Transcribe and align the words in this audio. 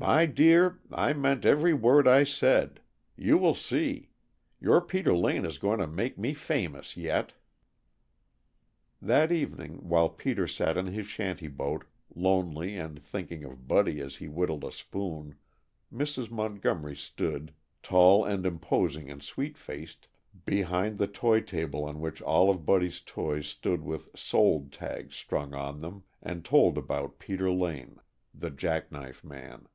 "My 0.00 0.26
dear, 0.26 0.78
I 0.92 1.12
meant 1.12 1.44
every 1.44 1.74
word 1.74 2.06
I 2.06 2.22
said. 2.22 2.78
You 3.16 3.36
will 3.36 3.56
see! 3.56 4.10
Your 4.60 4.80
Peter 4.80 5.12
Lane 5.12 5.44
is 5.44 5.58
going 5.58 5.80
to 5.80 5.88
make 5.88 6.16
me 6.16 6.34
famous 6.34 6.96
yet!" 6.96 7.32
That 9.02 9.32
evening, 9.32 9.88
while 9.88 10.08
Peter 10.08 10.46
sat 10.46 10.78
in 10.78 10.86
his 10.86 11.06
shanty 11.06 11.48
boat, 11.48 11.84
lonely 12.14 12.76
and 12.76 13.02
thinking 13.02 13.42
of 13.42 13.66
Buddy 13.66 14.00
as 14.00 14.14
he 14.14 14.28
whittled 14.28 14.62
a 14.62 14.70
spoon, 14.70 15.34
Mrs. 15.92 16.30
Montgomery 16.30 16.94
stood, 16.94 17.52
tall 17.82 18.24
and 18.24 18.46
imposing 18.46 19.10
and 19.10 19.20
sweet 19.20 19.58
faced, 19.58 20.06
behind 20.44 20.98
the 20.98 21.08
toy 21.08 21.40
table 21.40 21.82
on 21.82 21.98
which 21.98 22.22
all 22.22 22.50
of 22.50 22.64
Buddy's 22.64 23.00
toys 23.00 23.48
stood 23.48 23.82
with 23.82 24.16
"Sold" 24.16 24.70
tags 24.72 25.16
strung 25.16 25.54
on 25.54 25.80
them, 25.80 26.04
and 26.22 26.44
told 26.44 26.78
about 26.78 27.18
Peter 27.18 27.50
Lane, 27.50 27.98
the 28.32 28.50
Jack 28.52 28.92
knife 28.92 29.24
Man. 29.24 29.66